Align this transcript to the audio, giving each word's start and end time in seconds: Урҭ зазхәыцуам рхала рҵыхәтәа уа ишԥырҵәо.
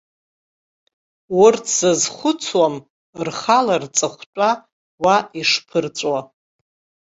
Урҭ 1.43 1.65
зазхәыцуам 1.77 2.75
рхала 3.25 3.75
рҵыхәтәа 3.83 4.49
уа 5.03 5.17
ишԥырҵәо. 5.39 6.17